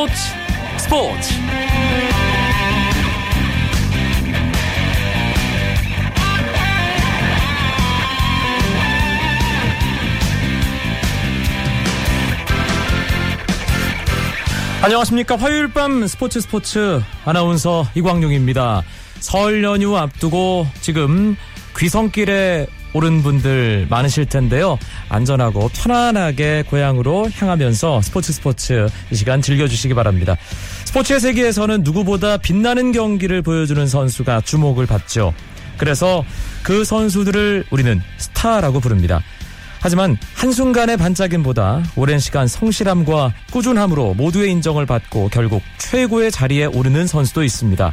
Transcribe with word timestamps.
스포츠 0.00 0.14
스포츠. 0.78 1.34
안녕하십니까. 14.82 15.36
화요일 15.36 15.68
밤 15.68 16.06
스포츠 16.06 16.40
스포츠 16.40 17.02
아나운서 17.26 17.86
이광용입니다. 17.94 18.82
설 19.18 19.62
연휴 19.62 19.98
앞두고 19.98 20.66
지금 20.80 21.36
귀성길에 21.76 22.68
오른 22.92 23.22
분들 23.22 23.86
많으실 23.88 24.26
텐데요. 24.26 24.78
안전하고 25.08 25.68
편안하게 25.68 26.64
고향으로 26.68 27.30
향하면서 27.30 28.02
스포츠 28.02 28.32
스포츠 28.32 28.88
이 29.10 29.14
시간 29.14 29.42
즐겨주시기 29.42 29.94
바랍니다. 29.94 30.36
스포츠의 30.84 31.20
세계에서는 31.20 31.82
누구보다 31.82 32.36
빛나는 32.36 32.92
경기를 32.92 33.42
보여주는 33.42 33.86
선수가 33.86 34.42
주목을 34.42 34.86
받죠. 34.86 35.32
그래서 35.76 36.24
그 36.62 36.84
선수들을 36.84 37.64
우리는 37.70 38.02
스타라고 38.18 38.80
부릅니다. 38.80 39.22
하지만 39.80 40.18
한순간의 40.34 40.98
반짝임보다 40.98 41.82
오랜 41.96 42.18
시간 42.18 42.46
성실함과 42.46 43.32
꾸준함으로 43.50 44.12
모두의 44.14 44.50
인정을 44.50 44.84
받고 44.84 45.30
결국 45.32 45.62
최고의 45.78 46.30
자리에 46.30 46.66
오르는 46.66 47.06
선수도 47.06 47.42
있습니다. 47.42 47.90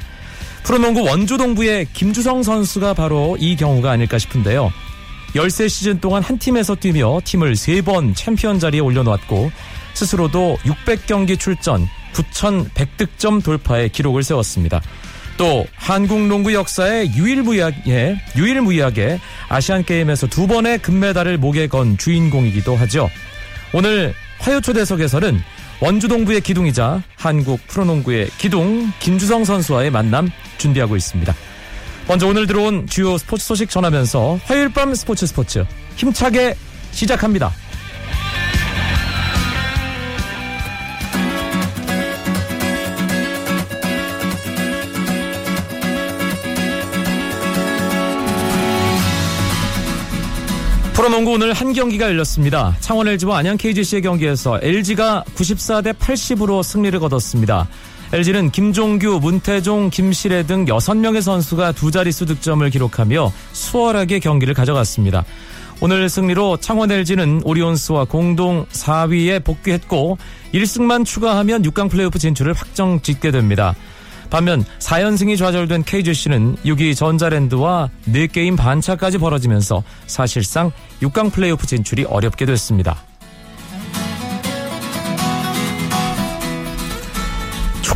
프로농구 0.64 1.04
원주동부의 1.04 1.88
김주성 1.94 2.44
선수가 2.44 2.94
바로 2.94 3.38
이 3.40 3.56
경우가 3.56 3.90
아닐까 3.90 4.18
싶은데요. 4.18 4.70
13시즌 5.36 6.02
동안 6.02 6.24
한 6.24 6.38
팀에서 6.38 6.76
뛰며 6.76 7.22
팀을 7.24 7.54
3번 7.54 8.16
챔피언 8.16 8.60
자리에 8.60 8.80
올려놓았고 8.80 9.52
스스로도 9.94 10.58
600경기 10.64 11.40
출전 11.40 11.88
9,100득점 12.14 13.44
돌파의 13.44 13.90
기록을 13.90 14.24
세웠습니다. 14.24 14.82
또 15.38 15.68
한국 15.76 16.28
농구 16.28 16.54
역사의 16.54 17.16
유일무이하게 17.16 18.18
유일무이하게 18.36 19.20
아시안 19.50 19.84
게임에서 19.84 20.28
두 20.28 20.48
번의 20.48 20.80
금메달을 20.80 21.38
목에 21.38 21.68
건 21.68 21.98
주인공이기도 21.98 22.76
하죠. 22.76 23.10
오늘 23.74 24.14
화요 24.40 24.60
초대석에서는 24.62 25.40
원주동부의 25.80 26.42
기둥이자 26.42 27.04
한국 27.16 27.66
프로농구의 27.68 28.32
기둥 28.40 28.92
김주성 29.00 29.46
선수와의 29.46 29.92
만남 29.92 30.32
준비하고 30.58 30.96
있습니다. 30.96 31.36
먼저 32.08 32.26
오늘 32.26 32.48
들어온 32.48 32.88
주요 32.88 33.18
스포츠 33.18 33.46
소식 33.46 33.70
전하면서 33.70 34.40
화요일 34.46 34.70
밤 34.70 34.96
스포츠 34.96 35.28
스포츠 35.28 35.66
힘차게 35.98 36.56
시작합니다. 36.92 37.52
프로농구 50.94 51.34
오늘 51.34 51.54
한 51.54 51.74
경기가 51.74 52.08
열렸습니다. 52.08 52.76
창원 52.80 53.08
LG와 53.08 53.38
안양 53.38 53.58
KGC의 53.58 54.02
경기에서 54.02 54.60
LG가 54.64 55.26
94대 55.36 55.94
80으로 55.94 56.64
승리를 56.64 56.98
거뒀습니다. 57.00 57.68
LG는 58.14 58.52
김종규, 58.52 59.20
문태종, 59.22 59.90
김시래 59.90 60.44
등 60.44 60.66
6명의 60.66 61.22
선수가 61.22 61.74
두 61.74 61.92
자릿수 61.92 62.26
득점을 62.26 62.68
기록하며 62.70 63.32
수월하게 63.52 64.20
경기를 64.20 64.54
가져갔습니다. 64.54 65.26
오늘 65.82 66.10
승리로 66.10 66.58
창원 66.58 66.90
LG는 66.90 67.42
오리온스와 67.44 68.06
공동 68.06 68.66
4위에 68.68 69.44
복귀했고 69.44 70.18
1승만 70.54 71.06
추가하면 71.06 71.64
6강 71.64 71.92
플레이오프 71.92 72.18
진출을 72.18 72.54
확정 72.54 73.02
짓게 73.02 73.32
됩니다. 73.32 73.76
반면 74.30 74.64
4연승이 74.80 75.38
좌절된 75.38 75.84
KGC는 75.84 76.56
6위 76.66 76.96
전자랜드와 76.96 77.90
4게임 78.10 78.58
반차까지 78.58 79.18
벌어지면서 79.18 79.84
사실상 80.08 80.72
6강 81.02 81.32
플레이오프 81.32 81.68
진출이 81.68 82.06
어렵게 82.06 82.46
됐습니다. 82.46 83.07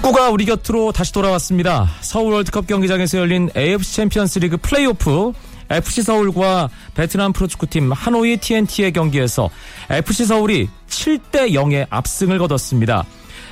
축구가 0.01 0.31
우리 0.31 0.45
곁으로 0.45 0.91
다시 0.91 1.13
돌아왔습니다. 1.13 1.87
서울 2.01 2.33
월드컵 2.33 2.65
경기장에서 2.65 3.19
열린 3.19 3.51
AFC 3.55 3.97
챔피언스 3.97 4.39
리그 4.39 4.57
플레이오프 4.57 5.31
FC 5.69 6.01
서울과 6.01 6.69
베트남 6.95 7.31
프로축구팀 7.33 7.91
하노이 7.91 8.37
T&T의 8.37 8.93
경기에서 8.93 9.51
FC 9.91 10.25
서울이 10.25 10.69
7대 10.89 11.51
0의 11.51 11.85
압승을 11.91 12.39
거뒀습니다. 12.39 13.05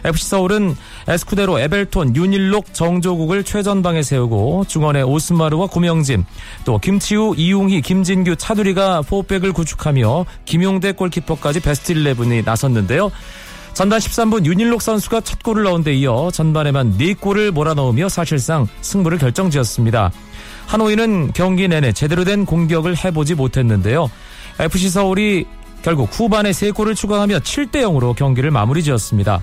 FC 0.03 0.29
서울은 0.29 0.75
에스쿠데로 1.07 1.59
에벨톤, 1.59 2.15
윤일록, 2.15 2.73
정조국을 2.73 3.43
최전방에 3.43 4.01
세우고 4.01 4.65
중원에 4.67 5.03
오스마르와 5.03 5.67
고명진, 5.67 6.25
또 6.65 6.79
김치우, 6.79 7.35
이웅희, 7.37 7.81
김진규, 7.81 8.37
차두리가 8.37 9.03
포백을 9.03 9.53
구축하며 9.53 10.25
김용대 10.45 10.93
골키퍼까지 10.93 11.59
베스트 11.59 11.93
11이 11.93 12.43
나섰는데요. 12.43 13.11
전반 13.73 13.99
13분 13.99 14.45
윤일록 14.45 14.81
선수가 14.81 15.21
첫 15.21 15.41
골을 15.41 15.63
넣은 15.63 15.83
데 15.83 15.93
이어 15.93 16.29
전반에만 16.33 16.97
4골을 16.97 17.51
몰아넣으며 17.51 18.09
사실상 18.09 18.67
승부를 18.81 19.17
결정지었습니다. 19.17 20.11
하노이는 20.67 21.31
경기 21.33 21.67
내내 21.67 21.93
제대로 21.93 22.23
된 22.23 22.45
공격을 22.45 22.97
해보지 22.97 23.35
못했는데요. 23.35 24.09
FC 24.59 24.89
서울이 24.89 25.45
결국 25.81 26.09
후반에 26.11 26.51
3골을 26.51 26.95
추가하며 26.95 27.39
7대 27.39 27.77
0으로 27.77 28.15
경기를 28.15 28.51
마무리 28.51 28.83
지었습니다. 28.83 29.41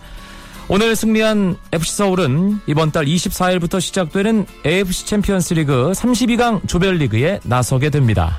오늘 0.69 0.97
승리한 0.97 1.57
FC 1.73 1.97
서울은 1.97 2.61
이번 2.67 2.91
달 2.91 3.07
24일부터 3.07 3.81
시작되는 3.81 4.47
AFC 4.67 5.07
챔피언스 5.07 5.55
리그 5.55 5.93
32강 5.93 6.69
조별리그에 6.69 7.41
나서게 7.45 7.91
됩니다. 7.91 8.39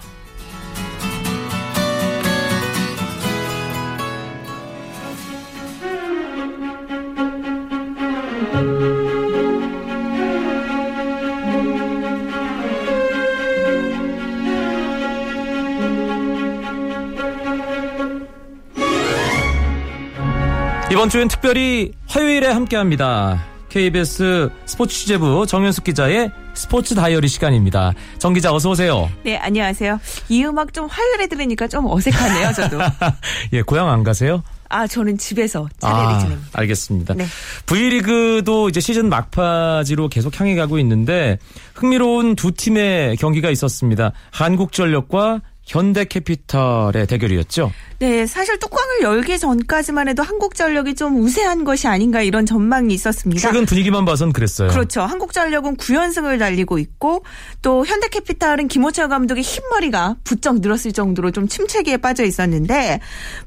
이번 20.89 21.09
주엔 21.09 21.27
특별히 21.27 21.91
화요일에 22.07 22.47
함께합니다. 22.47 23.43
KBS 23.69 24.49
스포츠 24.65 24.95
취재부 24.95 25.45
정현숙 25.45 25.83
기자의 25.83 26.31
스포츠 26.53 26.95
다이어리 26.95 27.27
시간입니다. 27.27 27.91
정 28.17 28.33
기자 28.33 28.53
어서 28.53 28.69
오세요. 28.69 29.09
네, 29.23 29.35
안녕하세요. 29.37 29.99
이 30.29 30.45
음악 30.45 30.73
좀 30.73 30.87
화요일에 30.87 31.27
들으니까 31.27 31.67
좀 31.67 31.85
어색하네요, 31.87 32.53
저도. 32.53 32.77
예, 33.53 33.61
고향 33.61 33.89
안 33.89 34.03
가세요? 34.03 34.43
아, 34.69 34.87
저는 34.87 35.17
집에서 35.17 35.67
차례를 35.79 36.05
아, 36.05 36.19
지냅니다. 36.19 36.49
알겠습니다. 36.53 37.13
네. 37.15 37.25
V리그도 37.65 38.69
이제 38.69 38.79
시즌 38.79 39.09
막바지로 39.09 40.07
계속 40.07 40.39
향해 40.39 40.55
가고 40.55 40.79
있는데 40.79 41.37
흥미로운 41.75 42.35
두 42.35 42.51
팀의 42.51 43.17
경기가 43.17 43.49
있었습니다. 43.49 44.13
한국전력과 44.31 45.41
현대캐피탈의 45.67 47.07
대결이었죠. 47.07 47.71
네, 47.99 48.27
사실 48.27 48.59
뚜껑을 48.59 49.01
열기 49.01 49.39
전까지만 49.39 50.07
해도 50.07 50.21
한국전력이 50.21 50.93
좀 50.93 51.17
우세한 51.17 51.63
것이 51.63 51.87
아닌가 51.87 52.21
이런 52.21 52.45
전망이 52.45 52.93
있었습니다. 52.93 53.41
최근 53.41 53.65
분위기만 53.65 54.05
봐선 54.05 54.33
그랬어요. 54.33 54.69
그렇죠. 54.69 55.01
한국전력은 55.01 55.77
9연승을 55.77 56.37
달리고 56.37 56.77
있고 56.77 57.23
또 57.63 57.83
현대캐피탈은 57.87 58.67
김호철 58.67 59.09
감독의 59.09 59.41
흰머리가 59.41 60.17
부쩍 60.23 60.59
늘었을 60.59 60.93
정도로 60.93 61.31
좀 61.31 61.47
침체기에 61.47 61.97
빠져 61.97 62.23
있었는데 62.23 62.99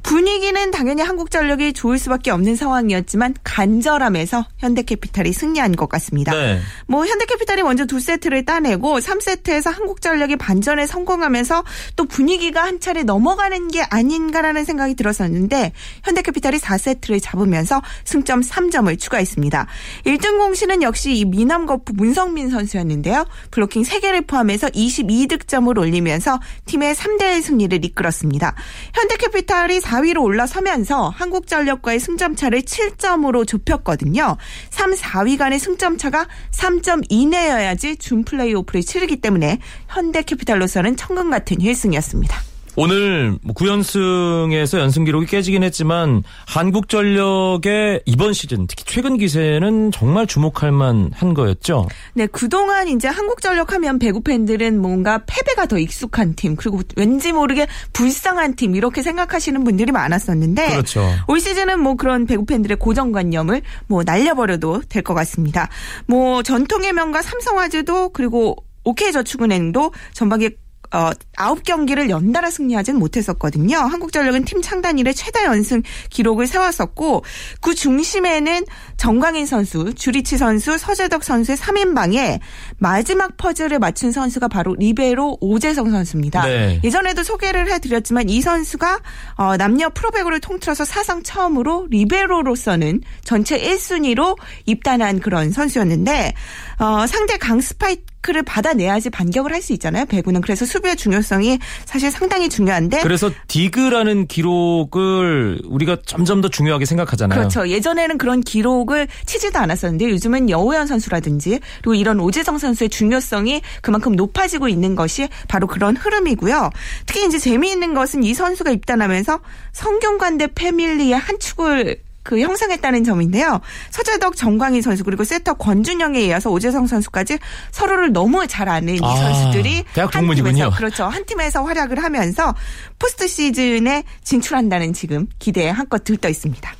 분위기는 0.02 0.70
당연히 0.72 1.02
한국전력이 1.02 1.72
좋을 1.72 1.98
수밖에 1.98 2.32
없는 2.32 2.56
상황이었지만 2.56 3.36
간절함에서 3.44 4.46
현대캐피탈이 4.58 5.32
승리한 5.32 5.76
것 5.76 5.88
같습니다. 5.88 6.32
네. 6.32 6.60
뭐 6.88 7.06
현대캐피탈이 7.06 7.62
먼저 7.62 7.86
두 7.86 8.00
세트를 8.00 8.44
따내고 8.44 8.98
3세트에서 8.98 9.72
한국전력이 9.72 10.36
반전에 10.36 10.88
성공하면서 10.88 11.62
또 11.94 12.04
분위기가 12.06 12.64
한 12.64 12.80
차례 12.80 13.04
넘어가는 13.04 13.68
게 13.68 13.82
아닌가 13.82 14.39
않을까라는 14.40 14.64
생각이 14.64 14.94
들었었는데 14.94 15.72
현대캐피탈이 16.04 16.58
4세트를 16.58 17.20
잡으면서 17.22 17.80
승점 18.04 18.40
3점을 18.40 18.98
추가했습니다. 18.98 19.66
1등 20.06 20.38
공신은 20.38 20.82
역시 20.82 21.14
이 21.14 21.24
미남 21.24 21.66
거프 21.66 21.92
문성민 21.94 22.50
선수였는데요. 22.50 23.26
블로킹 23.50 23.82
3개를 23.82 24.26
포함해서 24.26 24.68
22득점을 24.68 25.76
올리면서 25.78 26.40
팀의 26.66 26.94
3대1 26.94 27.42
승리를 27.42 27.84
이끌었습니다. 27.84 28.54
현대캐피탈이 28.94 29.80
4위로 29.80 30.22
올라서면서 30.22 31.10
한국전력과의 31.10 32.00
승점 32.00 32.34
차를 32.34 32.62
7점으로 32.62 33.46
좁혔거든요. 33.46 34.36
3, 34.70 34.94
4위 34.94 35.38
간의 35.38 35.58
승점 35.58 35.98
차가 35.98 36.26
3점 36.52 37.04
이내여야지 37.08 37.96
준 37.96 38.24
플레이오프를 38.24 38.82
치르기 38.82 39.16
때문에 39.16 39.58
현대캐피탈로서는 39.88 40.96
천금 40.96 41.30
같은 41.30 41.58
1승이었습니다. 41.58 42.49
오늘 42.76 43.36
뭐 43.42 43.54
9연승에서 43.54 44.78
연승 44.78 45.04
기록이 45.04 45.26
깨지긴 45.26 45.62
했지만 45.64 46.22
한국전력의 46.46 48.02
이번 48.06 48.32
시즌 48.32 48.66
특히 48.66 48.84
최근 48.86 49.18
기세는 49.18 49.90
정말 49.90 50.26
주목할 50.26 50.72
만한 50.72 51.34
거였죠. 51.34 51.88
네, 52.14 52.26
그동안 52.26 52.88
이제 52.88 53.08
한국전력 53.08 53.72
하면 53.72 53.98
배구 53.98 54.22
팬들은 54.22 54.80
뭔가 54.80 55.20
패배가 55.26 55.66
더 55.66 55.78
익숙한 55.78 56.34
팀 56.34 56.56
그리고 56.56 56.80
왠지 56.96 57.32
모르게 57.32 57.66
불쌍한 57.92 58.56
팀 58.56 58.74
이렇게 58.76 59.02
생각하시는 59.02 59.62
분들이 59.64 59.90
많았었는데 59.92 60.68
그렇죠. 60.70 61.06
올 61.28 61.40
시즌은 61.40 61.80
뭐 61.80 61.96
그런 61.96 62.26
배구 62.26 62.46
팬들의 62.46 62.78
고정관념을 62.78 63.62
뭐 63.88 64.02
날려버려도 64.04 64.82
될 64.88 65.00
것 65.00 65.14
같습니다. 65.14 65.68
뭐 66.06 66.42
전통의 66.42 66.92
명가 66.92 67.22
삼성화재도 67.22 68.10
그리고 68.10 68.54
OK저축은행도 68.84 69.92
전반기 70.12 70.50
어, 70.92 71.10
9경기를 71.36 72.10
연달아 72.10 72.50
승리하진 72.50 72.96
못했었거든요. 72.96 73.76
한국전력은 73.76 74.44
팀 74.44 74.60
창단 74.60 74.98
이래 74.98 75.12
최다 75.12 75.44
연승 75.44 75.82
기록을 76.10 76.46
세웠었고 76.46 77.24
그 77.60 77.74
중심에는 77.74 78.64
정광인 78.96 79.46
선수, 79.46 79.94
주리치 79.94 80.36
선수, 80.36 80.76
서재덕 80.76 81.24
선수의 81.24 81.56
3인방에 81.56 82.40
마지막 82.78 83.36
퍼즐을 83.36 83.78
맞춘 83.78 84.12
선수가 84.12 84.48
바로 84.48 84.74
리베로 84.74 85.38
오재성 85.40 85.90
선수입니다. 85.90 86.44
네. 86.44 86.80
예전에도 86.82 87.22
소개를 87.22 87.70
해드렸지만 87.70 88.28
이 88.28 88.40
선수가 88.40 89.00
어, 89.36 89.56
남녀 89.56 89.88
프로배구를 89.90 90.40
통틀어서 90.40 90.84
사상 90.84 91.22
처음으로 91.22 91.86
리베로로서는 91.90 93.00
전체 93.24 93.58
1순위로 93.58 94.36
입단한 94.66 95.20
그런 95.20 95.52
선수였는데 95.52 96.34
어, 96.78 97.06
상대 97.06 97.36
강스파이 97.36 97.98
트 98.22 98.30
크를 98.30 98.42
받아내야지 98.42 99.10
반격을 99.10 99.52
할 99.52 99.60
수 99.60 99.74
있잖아요. 99.74 100.06
배구는 100.06 100.40
그래서 100.40 100.64
수비의 100.64 100.96
중요성이 100.96 101.58
사실 101.84 102.10
상당히 102.10 102.48
중요한데 102.48 103.02
그래서 103.02 103.30
디그라는 103.46 104.26
기록을 104.26 105.60
우리가 105.66 105.98
점점 106.06 106.40
더 106.40 106.48
중요하게 106.48 106.86
생각하잖아요. 106.86 107.38
그렇죠. 107.38 107.68
예전에는 107.68 108.16
그런 108.16 108.40
기록을 108.40 109.06
치지도 109.26 109.58
않았었는데 109.58 110.08
요즘은 110.08 110.48
여우현 110.48 110.86
선수라든지 110.86 111.60
그리고 111.82 111.94
이런 111.94 112.20
오재성 112.20 112.56
선수의 112.56 112.88
중요성이 112.88 113.60
그만큼 113.82 114.16
높아지고 114.16 114.68
있는 114.68 114.94
것이 114.94 115.28
바로 115.46 115.66
그런 115.66 115.94
흐름이고요. 115.94 116.70
특히 117.04 117.26
이제 117.26 117.38
재미있는 117.38 117.92
것은 117.92 118.24
이 118.24 118.32
선수가 118.32 118.70
입단하면서 118.70 119.40
성균관대 119.72 120.48
패밀리의 120.54 121.18
한 121.18 121.38
축을 121.38 122.00
그 122.22 122.40
형성했다는 122.40 123.04
점인데요. 123.04 123.60
서재덕 123.90 124.36
정광희 124.36 124.82
선수 124.82 125.04
그리고 125.04 125.24
세터 125.24 125.54
권준영에 125.54 126.20
이어서 126.26 126.50
오재성 126.50 126.86
선수까지 126.86 127.38
서로를 127.70 128.12
너무 128.12 128.46
잘 128.46 128.68
아는 128.68 128.96
이 128.96 129.00
아, 129.02 129.16
선수들이 129.16 129.84
대학 129.94 130.14
한 130.14 130.22
동문이군요. 130.22 130.52
팀에서 130.54 130.76
그렇죠. 130.76 131.04
한 131.04 131.24
팀에서 131.24 131.62
활약을 131.64 132.02
하면서 132.02 132.54
포스트 132.98 133.26
시즌에 133.26 134.04
진출한다는 134.22 134.92
지금 134.92 135.26
기대에 135.38 135.70
한껏 135.70 136.04
들떠 136.04 136.28
있습니다. 136.28 136.74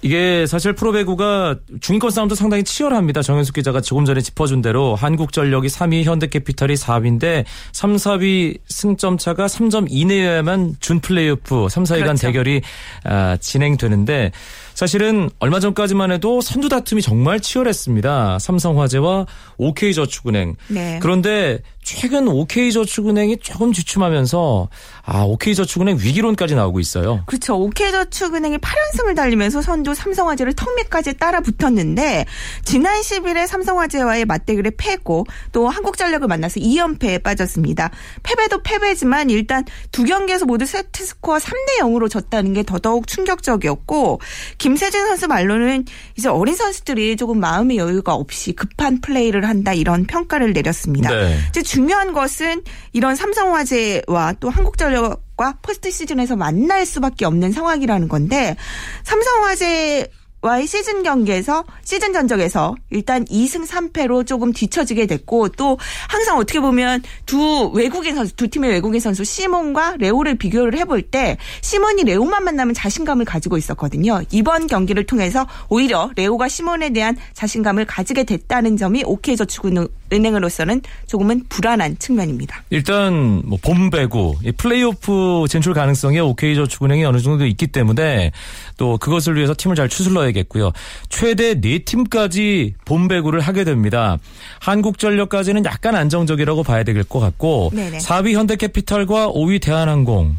이게 0.00 0.46
사실 0.46 0.74
프로배구가 0.74 1.56
중위권 1.80 2.10
싸움도 2.10 2.36
상당히 2.36 2.62
치열합니다. 2.62 3.20
정현숙 3.22 3.56
기자가 3.56 3.80
조금 3.80 4.04
전에 4.04 4.20
짚어준 4.20 4.62
대로 4.62 4.94
한국전력이 4.94 5.66
3위, 5.66 6.04
현대캐피탈이 6.04 6.74
4위인데 6.74 7.44
3, 7.72 7.96
4위 7.96 8.58
승점 8.68 9.18
차가 9.18 9.46
3점 9.46 9.86
이내여야만 9.90 10.76
준 10.78 11.00
플레이오프 11.00 11.68
3, 11.68 11.82
4위 11.82 11.98
간 11.98 12.06
그렇죠. 12.14 12.26
대결이 12.28 12.62
아, 13.04 13.36
진행되는데 13.40 14.30
사실은 14.78 15.28
얼마 15.40 15.58
전까지만 15.58 16.12
해도 16.12 16.40
선두 16.40 16.68
다툼이 16.68 17.02
정말 17.02 17.40
치열했습니다. 17.40 18.38
삼성화재와 18.38 19.26
OK저축은행. 19.56 20.54
네. 20.68 21.00
그런데 21.02 21.62
최근 21.88 22.28
OK저축은행이 22.28 23.38
조금 23.38 23.72
주춤하면서 23.72 24.68
아 25.04 25.22
OK저축은행 25.22 25.96
위기론까지 25.98 26.54
나오고 26.54 26.80
있어요. 26.80 27.24
그렇죠. 27.26 27.56
OK저축은행이 27.56 28.58
8연승을 28.58 29.16
달리면서 29.16 29.62
선두 29.62 29.94
삼성화재를 29.94 30.52
턱 30.52 30.68
밑까지 30.76 31.14
따라 31.14 31.40
붙었는데 31.40 32.26
지난 32.62 33.00
10일에 33.00 33.46
삼성화재와의 33.46 34.26
맞대결에 34.26 34.72
패했고 34.76 35.24
또 35.50 35.68
한국전력을 35.68 36.28
만나서 36.28 36.60
2연패에 36.60 37.22
빠졌습니다. 37.22 37.90
패배도 38.22 38.62
패배지만 38.62 39.30
일단 39.30 39.64
두 39.90 40.04
경기에서 40.04 40.44
모두 40.44 40.66
세트 40.66 41.04
스코어 41.04 41.38
3대 41.38 41.80
0으로 41.80 42.10
졌다는 42.10 42.52
게 42.52 42.62
더더욱 42.64 43.06
충격적이었고 43.06 44.20
김 44.58 44.67
세진 44.76 45.06
선수 45.06 45.28
말로는 45.28 45.84
이제 46.16 46.28
어린 46.28 46.54
선수들이 46.54 47.16
조금 47.16 47.40
마음의 47.40 47.76
여유가 47.76 48.14
없이 48.14 48.52
급한 48.52 49.00
플레이를 49.00 49.48
한다 49.48 49.72
이런 49.72 50.04
평가를 50.04 50.52
내렸습니다. 50.52 51.10
네. 51.10 51.36
이제 51.50 51.62
중요한 51.62 52.12
것은 52.12 52.62
이런 52.92 53.14
삼성화재와 53.16 54.34
또 54.40 54.50
한국전력과 54.50 55.58
포스트 55.62 55.90
시즌에서 55.90 56.36
만날 56.36 56.86
수밖에 56.86 57.24
없는 57.24 57.52
상황이라는 57.52 58.08
건데 58.08 58.56
삼성화재 59.04 60.08
와의 60.40 60.68
시즌 60.68 61.02
경기에서 61.02 61.64
시즌 61.82 62.12
전적에서 62.12 62.76
일단 62.90 63.24
2승 63.24 63.66
3패로 63.66 64.24
조금 64.24 64.52
뒤처지게 64.52 65.06
됐고 65.06 65.48
또 65.50 65.78
항상 66.08 66.38
어떻게 66.38 66.60
보면 66.60 67.02
두 67.26 67.70
외국인 67.74 68.14
선수 68.14 68.36
두 68.36 68.46
팀의 68.46 68.70
외국인 68.70 69.00
선수 69.00 69.24
시몬과 69.24 69.96
레오를 69.98 70.36
비교를 70.36 70.78
해볼 70.78 71.02
때 71.02 71.38
시몬이 71.60 72.04
레오만 72.04 72.44
만나면 72.44 72.74
자신감을 72.74 73.24
가지고 73.24 73.56
있었거든요. 73.56 74.22
이번 74.30 74.68
경기를 74.68 75.04
통해서 75.04 75.44
오히려 75.68 76.10
레오가 76.14 76.46
시몬에 76.46 76.90
대한 76.90 77.16
자신감을 77.32 77.86
가지게 77.86 78.22
됐다는 78.22 78.76
점이 78.76 79.02
OK저축은행으로서는 79.04 80.82
조금은 81.08 81.46
불안한 81.48 81.98
측면입니다. 81.98 82.62
일단 82.70 83.42
뭐 83.44 83.58
봄배구 83.60 84.36
이 84.44 84.52
플레이오프 84.52 85.46
진출 85.48 85.74
가능성이 85.74 86.20
OK저축은행이 86.20 87.04
어느 87.04 87.18
정도 87.18 87.44
있기 87.44 87.66
때문에 87.66 88.30
또 88.76 88.98
그것을 88.98 89.34
위해서 89.34 89.54
팀을 89.58 89.74
잘 89.74 89.88
추슬러야 89.88 90.28
겠고요. 90.38 90.72
최대 91.08 91.54
4팀까지 91.54 92.72
봄배구를 92.84 93.40
하게 93.40 93.64
됩니다. 93.64 94.18
한국전력까지는 94.60 95.64
약간 95.64 95.94
안정적이라고 95.94 96.62
봐야 96.62 96.82
될 96.82 96.98
것 97.08 97.20
같고 97.20 97.70
네네. 97.74 97.98
4위 97.98 98.32
현대캐피탈과 98.32 99.28
5위 99.28 99.60
대한항공 99.62 100.36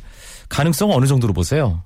가능성 0.49 0.91
어느 0.91 1.05
정도로 1.05 1.31
보세요? 1.33 1.81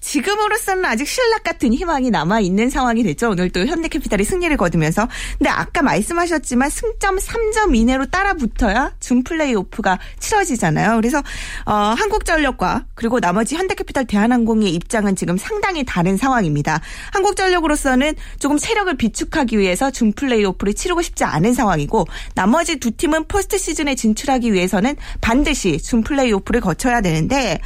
지금으로서는 0.00 0.84
아직 0.84 1.06
신락 1.06 1.42
같은 1.42 1.72
희망이 1.72 2.10
남아 2.10 2.40
있는 2.40 2.70
상황이 2.70 3.02
됐죠. 3.02 3.30
오늘 3.30 3.50
또 3.50 3.64
현대캐피탈이 3.64 4.24
승리를 4.24 4.56
거두면서. 4.56 5.08
근데 5.38 5.50
아까 5.50 5.82
말씀하셨지만 5.82 6.70
승점 6.70 7.18
3점 7.18 7.76
이내로 7.76 8.06
따라 8.06 8.34
붙어야 8.34 8.92
준 9.00 9.22
플레이오프가 9.24 9.98
치러지잖아요. 10.18 10.96
그래서 10.96 11.22
어, 11.64 11.72
한국전력과 11.72 12.86
그리고 12.94 13.20
나머지 13.20 13.56
현대캐피탈 13.56 14.06
대한항공의 14.06 14.72
입장은 14.74 15.16
지금 15.16 15.36
상당히 15.36 15.84
다른 15.84 16.16
상황입니다. 16.16 16.80
한국전력으로서는 17.12 18.14
조금 18.38 18.58
체력을 18.58 18.94
비축하기 18.96 19.58
위해서 19.58 19.90
준 19.90 20.12
플레이오프를 20.12 20.74
치르고 20.74 21.02
싶지 21.02 21.24
않은 21.24 21.54
상황이고 21.54 22.06
나머지 22.34 22.76
두 22.76 22.90
팀은 22.90 23.26
포스트 23.28 23.58
시즌에 23.58 23.94
진출하기 23.94 24.52
위해서는 24.52 24.96
반드시 25.20 25.78
준 25.78 26.02
플레이오프를 26.02 26.60
거쳐야 26.60 27.00
되는데 27.00 27.60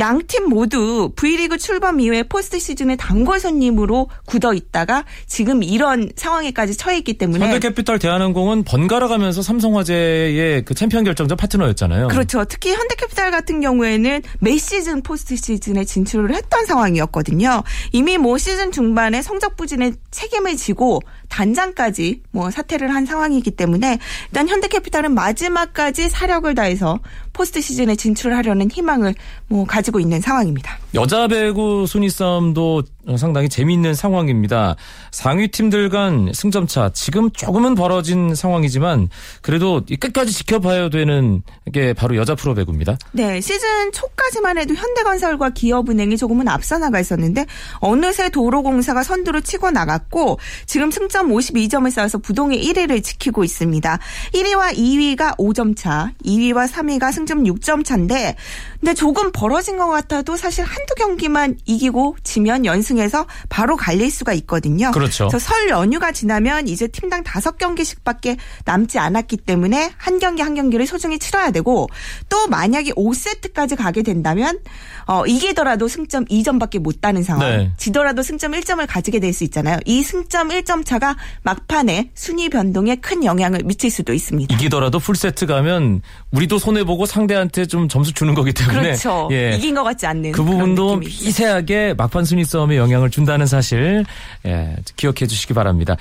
양팀 0.00 0.48
모두 0.48 1.12
V리그 1.14 1.58
출범 1.58 2.00
이후에 2.00 2.22
포스트 2.22 2.58
시즌에 2.58 2.96
단골 2.96 3.38
손님으로 3.38 4.08
굳어 4.24 4.54
있다가 4.54 5.04
지금 5.26 5.62
이런 5.62 6.10
상황에까지 6.16 6.76
처해 6.76 6.96
있기 6.98 7.18
때문에 7.18 7.44
현대캐피탈 7.44 7.98
대한항공은 7.98 8.64
번갈아 8.64 9.08
가면서 9.08 9.42
삼성화재의 9.42 10.64
그 10.64 10.74
챔피언 10.74 11.04
결정전 11.04 11.36
파트너였잖아요. 11.36 12.08
그렇죠. 12.08 12.44
특히 12.46 12.72
현대캐피탈 12.72 13.30
같은 13.30 13.60
경우에는 13.60 14.22
매 14.38 14.56
시즌 14.56 15.02
포스트 15.02 15.36
시즌에 15.36 15.84
진출을 15.84 16.34
했던 16.34 16.64
상황이었거든요. 16.64 17.62
이미 17.92 18.16
뭐 18.16 18.38
시즌 18.38 18.72
중반에 18.72 19.20
성적 19.20 19.56
부진에 19.56 19.92
책임을 20.10 20.56
지고 20.56 21.00
단장까지 21.30 22.22
뭐 22.32 22.50
사퇴를 22.50 22.94
한 22.94 23.06
상황이기 23.06 23.52
때문에 23.52 23.98
일단 24.26 24.48
현대캐피탈은 24.48 25.14
마지막까지 25.14 26.10
사력을 26.10 26.54
다해서 26.54 27.00
포스트 27.32 27.60
시즌에 27.60 27.96
진출하려는 27.96 28.70
희망을 28.70 29.14
뭐 29.48 29.64
가지고 29.64 30.00
있는 30.00 30.20
상황입니다. 30.20 30.78
여자 30.94 31.28
배구 31.28 31.86
순위 31.86 32.10
싸움도 32.10 32.82
상당히 33.16 33.48
재미있는 33.48 33.94
상황입니다. 33.94 34.76
상위 35.10 35.48
팀들 35.48 35.88
간 35.88 36.30
승점차 36.34 36.90
지금 36.92 37.30
조금은 37.30 37.74
벌어진 37.76 38.34
상황이지만 38.34 39.08
그래도 39.40 39.82
이 39.88 39.96
끝까지 39.96 40.32
지켜봐야 40.32 40.90
되는 40.90 41.42
게 41.72 41.92
바로 41.92 42.16
여자 42.16 42.34
프로 42.34 42.54
배구입니다. 42.54 42.98
네, 43.12 43.40
시즌 43.40 43.92
초까지만 43.92 44.58
해도 44.58 44.74
현대건설과 44.74 45.50
기업은행이 45.50 46.16
조금은 46.16 46.48
앞서 46.48 46.78
나가 46.78 47.00
있었는데 47.00 47.46
어느새 47.78 48.28
도로공사가 48.28 49.02
선두로 49.02 49.40
치고 49.40 49.70
나갔고 49.70 50.38
지금 50.66 50.90
승점 50.90 51.19
승점 51.20 51.28
52점을 51.28 51.90
쌓아서 51.90 52.18
부동의 52.18 52.64
1위를 52.64 53.02
지키고 53.02 53.44
있습니다. 53.44 53.98
1위와 54.32 54.74
2위가 54.74 55.36
5점 55.36 55.76
차, 55.76 56.12
2위와 56.24 56.66
3위가 56.68 57.12
승점 57.12 57.44
6점 57.44 57.84
차인데 57.84 58.36
근데 58.80 58.94
조금 58.94 59.30
벌어진 59.32 59.76
것 59.76 59.88
같아도 59.88 60.36
사실 60.36 60.64
한두 60.64 60.94
경기만 60.94 61.58
이기고 61.66 62.16
지면 62.24 62.64
연승해서 62.64 63.26
바로 63.50 63.76
갈릴 63.76 64.10
수가 64.10 64.32
있거든요. 64.34 64.90
그렇죠. 64.92 65.28
그래서 65.28 65.38
설 65.38 65.68
연휴가 65.68 66.12
지나면 66.12 66.68
이제 66.68 66.86
팀당 66.86 67.22
5경기씩밖에 67.24 68.38
남지 68.64 68.98
않았기 68.98 69.38
때문에 69.38 69.92
한 69.98 70.18
경기 70.18 70.42
한 70.42 70.54
경기를 70.54 70.86
소중히 70.86 71.18
치러야 71.18 71.50
되고 71.50 71.88
또 72.30 72.46
만약에 72.46 72.92
5세트까지 72.92 73.76
가게 73.76 74.02
된다면 74.02 74.58
어, 75.06 75.26
이기더라도 75.26 75.88
승점 75.88 76.24
2점밖에 76.26 76.78
못 76.78 77.00
따는 77.00 77.22
상황. 77.22 77.48
네. 77.48 77.72
지더라도 77.76 78.22
승점 78.22 78.52
1점을 78.52 78.84
가지게 78.88 79.18
될 79.18 79.30
수 79.30 79.44
있잖아요. 79.44 79.78
이 79.84 80.02
승점 80.02 80.48
1점 80.48 80.84
차가 80.84 81.09
막판에 81.42 82.10
순위 82.14 82.48
변동에 82.48 82.96
큰 82.96 83.24
영향을 83.24 83.60
미칠 83.64 83.90
수도 83.90 84.12
있습니다. 84.12 84.54
이기더라도 84.54 84.98
풀세트 84.98 85.46
가면 85.46 86.02
우리도 86.32 86.58
손해 86.58 86.84
보고 86.84 87.06
상대한테 87.06 87.66
좀 87.66 87.88
점수 87.88 88.12
주는 88.12 88.34
거기 88.34 88.52
때문에 88.52 88.80
그렇죠. 88.80 89.28
예. 89.32 89.54
이긴 89.56 89.74
것 89.74 89.84
같지 89.84 90.06
않는 90.06 90.32
그 90.32 90.42
부분도. 90.42 90.96
미세하게 90.96 91.94
막판 91.94 92.24
순위 92.24 92.44
싸움에 92.44 92.76
영향을 92.76 93.10
준다는 93.10 93.46
사실 93.46 94.04
예, 94.46 94.76
기억해 94.96 95.26
주시기 95.26 95.54
바랍니다. 95.54 95.96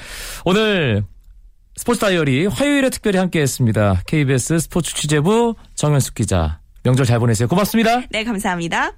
오늘 0.45 1.03
스포츠 1.75 1.99
다이어리 2.01 2.45
화요일에 2.47 2.89
특별히 2.89 3.19
함께했습니다. 3.19 4.01
KBS 4.05 4.59
스포츠 4.59 4.93
취재부 4.93 5.55
정현숙 5.75 6.15
기자 6.15 6.59
명절 6.83 7.05
잘 7.05 7.19
보내세요. 7.19 7.47
고맙습니다. 7.47 8.01
네, 8.09 8.23
감사합니다. 8.23 8.91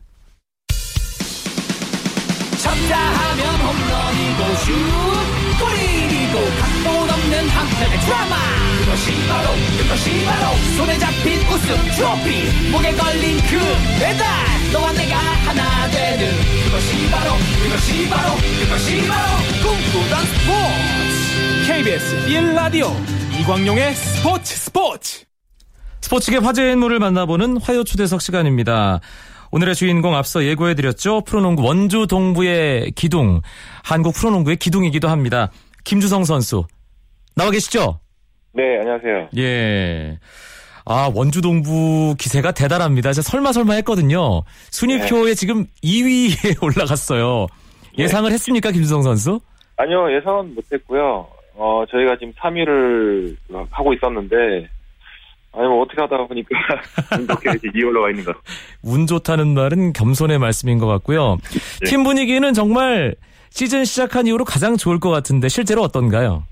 쳤다 2.62 2.98
하면 2.98 3.56
홈런이고 3.56 4.56
슛 4.56 5.31
각본 6.60 7.10
없는 7.10 7.50
한편의 7.50 8.00
드라마 8.00 8.36
그것이 8.80 9.28
바로 9.28 9.50
그것이 9.78 10.26
바로 10.26 10.56
손에 10.78 10.98
잡힌 11.00 11.40
우승 11.48 11.76
트로피 11.96 12.70
목에 12.72 12.92
걸린 12.94 13.38
그 13.50 13.58
배달 14.00 14.28
너와 14.74 14.92
내가 14.94 15.18
하나 15.18 15.90
되는 15.90 16.32
그것이 16.66 17.10
바로 17.12 17.32
그것이 17.64 18.10
바로 18.10 18.36
그것이 18.60 19.08
바로 19.08 19.38
꿈꾸던 19.62 20.26
스포츠 20.26 21.68
KBS 21.68 22.28
1라디오 22.28 22.92
이광용의 23.40 23.94
스포츠 23.96 24.56
스포츠 24.56 25.26
스포츠계 26.02 26.38
화제의 26.38 26.74
인물을 26.74 27.00
만나보는 27.00 27.58
화요 27.62 27.84
초대석 27.84 28.22
시간입니다. 28.22 29.00
오늘의 29.52 29.76
주인공 29.76 30.16
앞서 30.16 30.44
예고해드렸죠. 30.44 31.22
프로농구 31.22 31.64
원주 31.64 32.08
동부의 32.08 32.92
기둥, 32.96 33.42
한국 33.84 34.16
프로농구의 34.16 34.58
기둥이기도 34.58 35.10
합니다. 35.10 35.52
김주성 35.84 36.24
선수 36.24 36.66
나와 37.36 37.52
계시죠? 37.52 38.00
네, 38.54 38.80
안녕하세요. 38.80 39.30
예. 39.38 40.20
아, 40.86 41.10
원주 41.14 41.42
동부 41.42 42.16
기세가 42.18 42.52
대단합니다. 42.52 43.14
제가 43.14 43.24
설마 43.24 43.54
설마 43.54 43.74
했거든요. 43.76 44.44
순위표에 44.72 45.36
지금 45.36 45.66
2위에 45.84 46.62
올라갔어요. 46.62 47.48
예상을 47.98 48.30
했습니까, 48.32 48.72
김주성 48.72 49.02
선수? 49.04 49.40
아니요, 49.78 50.14
예상은 50.16 50.54
못 50.56 50.64
했고요. 50.72 51.28
어, 51.56 51.84
저희가 51.92 52.18
지금 52.18 52.34
3위를 52.34 53.36
하고 53.70 53.94
있었는데, 53.94 54.36
아니, 55.54 55.68
뭐, 55.68 55.82
어떻게 55.84 56.02
하다 56.02 56.28
보니까, 56.28 56.50
이렇게 57.22 57.52
이제 57.58 57.68
2위 57.70 57.86
올라와 57.88 58.10
있는 58.10 58.24
것. 58.26 58.36
운 58.82 59.06
좋다는 59.08 59.54
말은 59.54 59.94
겸손의 59.94 60.40
말씀인 60.40 60.78
것 60.80 60.88
같고요. 60.88 61.38
네. 61.84 61.90
팀 61.90 62.04
분위기는 62.04 62.54
정말 62.54 63.16
시즌 63.52 63.86
시작한 63.86 64.26
이후로 64.28 64.46
가장 64.46 64.76
좋을 64.78 65.00
것 65.00 65.10
같은데 65.10 65.48
실제로 65.50 65.82
어떤가요? 65.82 66.44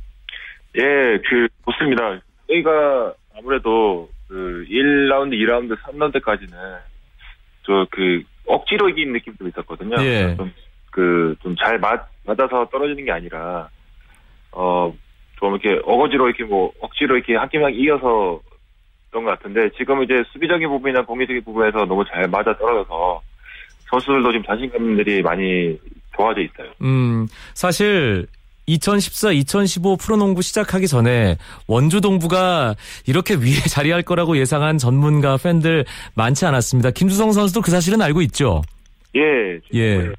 예, 0.78 0.82
그, 0.84 1.48
좋습니다. 1.66 2.20
저희가 2.48 3.14
아무래도 3.38 4.10
그 4.28 4.66
1라운드, 4.70 5.34
2라운드, 5.34 5.76
3라운드까지는 5.82 6.52
저 7.66 7.88
그 7.92 8.24
억지로 8.50 8.90
이긴 8.90 9.14
느낌이 9.14 9.38
좀 9.38 9.48
있었거든요. 9.48 9.96
예. 10.04 10.36
좀 10.36 10.52
그, 10.92 11.36
좀잘 11.42 11.80
맞아서 11.80 12.68
떨어지는 12.72 13.06
게 13.06 13.12
아니라, 13.12 13.70
어, 14.52 14.94
좀 15.38 15.56
이렇게 15.56 15.80
어거지로 15.86 16.28
이렇게 16.28 16.44
뭐 16.44 16.74
억지로 16.82 17.16
이렇게 17.16 17.36
한 17.36 17.48
게임 17.48 17.64
한 17.64 17.74
이겨서 17.74 18.42
그런 19.10 19.24
것 19.24 19.32
같은데 19.32 19.70
지금 19.78 20.04
이제 20.04 20.24
수비적인 20.32 20.68
부분이나 20.68 21.06
공격적인 21.06 21.44
부분에서 21.44 21.86
너무 21.86 22.04
잘 22.06 22.28
맞아 22.28 22.58
떨어져서 22.58 23.22
선수들도 23.90 24.32
지금 24.32 24.44
자신감들이 24.46 25.22
많이 25.22 25.80
좋아져 26.20 26.42
있어요. 26.42 26.74
음, 26.82 27.28
사실 27.54 28.28
2014, 28.66 29.32
2015 29.32 29.96
프로농구 29.98 30.42
시작하기 30.42 30.88
전에 30.88 31.38
원주 31.68 32.02
동부가 32.02 32.76
이렇게 33.08 33.34
위에 33.36 33.56
자리할 33.68 34.04
거라고 34.04 34.38
예상한 34.38 34.78
전문가 34.78 35.38
팬들 35.38 35.86
많지 36.14 36.46
않았습니다. 36.46 36.92
김주성 36.92 37.32
선수도 37.32 37.62
그 37.62 37.72
사실은 37.72 38.02
알고 38.02 38.22
있죠. 38.24 38.62
예. 39.16 39.22
예. 39.74 40.12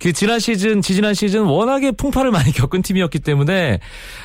그 0.00 0.12
지난 0.12 0.38
시즌, 0.38 0.82
지지난 0.82 1.14
시즌 1.14 1.42
워낙에 1.42 1.92
풍파를 1.92 2.30
많이 2.30 2.52
겪은 2.52 2.82
팀이었기 2.82 3.18
때문에 3.20 3.78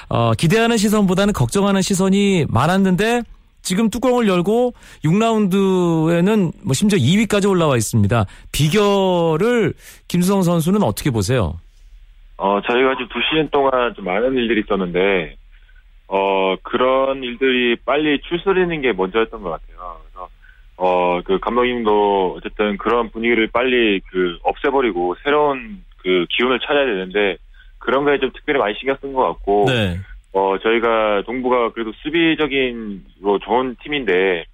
어, 0.09 0.33
기대하는 0.33 0.77
시선보다는 0.77 1.33
걱정하는 1.33 1.81
시선이 1.81 2.45
많았는데 2.49 3.21
지금 3.61 3.89
뚜껑을 3.89 4.27
열고 4.27 4.73
6라운드에는 5.03 6.51
뭐 6.63 6.73
심지어 6.73 6.97
2위까지 6.97 7.49
올라와 7.49 7.77
있습니다. 7.77 8.25
비결을 8.51 9.73
김수성 10.07 10.43
선수는 10.43 10.83
어떻게 10.83 11.11
보세요? 11.11 11.59
어, 12.37 12.59
저희가 12.61 12.95
지금 12.95 13.07
두 13.09 13.19
시즌 13.29 13.49
동안 13.49 13.93
좀 13.95 14.05
많은 14.05 14.33
일들이 14.33 14.61
있었는데, 14.61 15.35
어, 16.07 16.55
그런 16.63 17.23
일들이 17.23 17.75
빨리 17.85 18.19
추스리는 18.21 18.81
게 18.81 18.93
먼저였던 18.93 19.43
것 19.43 19.51
같아요. 19.51 19.97
그래서, 20.01 20.29
어, 20.77 21.21
그 21.21 21.39
감독님도 21.39 22.37
어쨌든 22.37 22.77
그런 22.77 23.11
분위기를 23.11 23.47
빨리 23.47 24.01
그 24.11 24.39
없애버리고 24.41 25.15
새로운 25.23 25.83
그 25.97 26.25
기운을 26.31 26.59
찾아야 26.61 26.85
되는데, 26.85 27.37
그런 27.77 28.05
거에 28.05 28.19
좀 28.19 28.31
특별히 28.33 28.59
많이 28.59 28.73
신경 28.79 28.97
쓴 29.01 29.13
것 29.13 29.27
같고, 29.27 29.65
네. 29.67 29.99
어, 30.33 30.55
저희가 30.63 31.23
동부가 31.25 31.71
그래도 31.73 31.91
수비적인 32.03 33.03
뭐 33.21 33.37
좋은 33.39 33.75
팀인데, 33.83 34.45